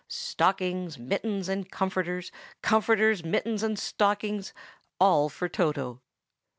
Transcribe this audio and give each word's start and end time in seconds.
—stockings, 0.07 0.97
mittens, 0.97 1.47
and 1.47 1.69
comforters; 1.69 2.31
comforters, 2.63 3.23
mittens, 3.23 3.61
and 3.61 3.77
stockings: 3.77 4.51
all 4.99 5.29
for 5.29 5.47
Toto. 5.47 6.01